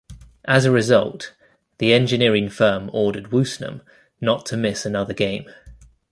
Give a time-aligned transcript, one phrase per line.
[0.45, 1.35] As a result,
[1.77, 3.81] the engineering firm ordered Woosnam
[4.19, 5.45] not to miss another game.